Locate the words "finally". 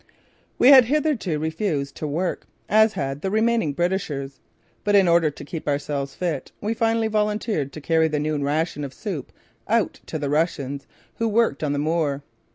6.73-7.07